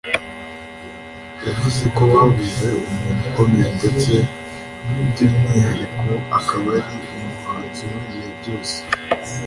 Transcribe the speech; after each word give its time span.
yavuze 1.45 1.83
ko 1.95 2.01
‘babuze 2.13 2.67
umuntu 2.89 3.21
ukomeye 3.29 3.65
ndetse 3.77 4.11
by’umwihariko 5.09 6.07
akaba 6.37 6.67
ari 6.87 6.95
umuhanzi 7.21 7.81
w’ibihe 7.91 8.29
byose’ 8.39 8.77